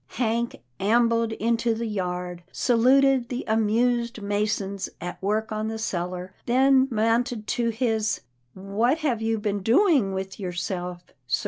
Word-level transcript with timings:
Hank 0.17 0.63
ambled 0.79 1.31
into 1.33 1.75
the 1.75 1.85
yard, 1.85 2.41
saluted 2.51 3.29
the 3.29 3.45
amused 3.47 4.19
masons 4.19 4.89
at 4.99 5.21
work 5.21 5.51
on 5.51 5.67
the 5.67 5.77
cellar, 5.77 6.33
then 6.47 6.87
mounted 6.89 7.45
to 7.45 7.69
his 7.69 8.21
'what 8.55 8.97
have 8.97 9.21
you 9.21 9.37
been 9.37 9.61
doing 9.61 10.11
with 10.15 10.37
yourself^ 10.39 11.01
sir? 11.27 11.39